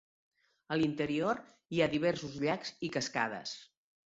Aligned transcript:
A 0.75 0.77
l'interior, 0.79 1.41
hi 1.77 1.83
ha 1.85 1.89
diversos 1.93 2.39
llacs 2.47 2.73
i 2.89 2.91
cascades. 2.97 3.55